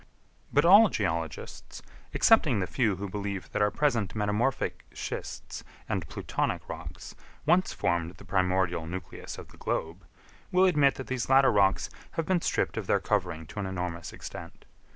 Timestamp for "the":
2.59-2.65, 8.15-8.25, 9.49-9.57